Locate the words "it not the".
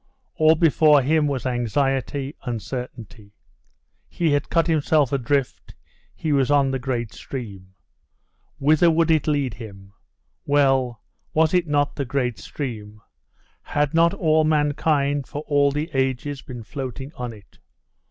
11.53-12.05